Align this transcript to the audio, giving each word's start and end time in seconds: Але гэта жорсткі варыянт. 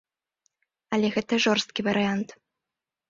Але 0.97 1.07
гэта 1.17 1.33
жорсткі 1.45 1.81
варыянт. 1.89 2.29